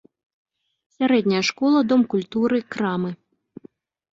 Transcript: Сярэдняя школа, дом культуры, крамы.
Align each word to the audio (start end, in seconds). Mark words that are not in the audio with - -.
Сярэдняя 0.95 1.41
школа, 1.49 1.79
дом 1.91 2.01
культуры, 2.15 2.57
крамы. 2.77 3.11